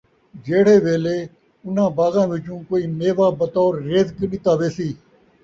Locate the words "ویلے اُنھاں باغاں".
0.85-2.27